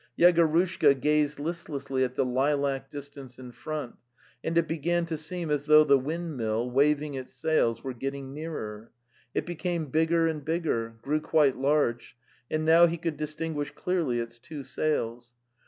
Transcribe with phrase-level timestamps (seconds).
[0.17, 3.97] Yegorushka gazed listlessly at the lilac distance in front,
[4.43, 8.89] and it began to seem as though the windmill, waving its sails, were getting nearer.
[9.35, 12.17] It became bigger and bigger, grew quite large,
[12.49, 15.35] and now he could distinguish clearly its two sails.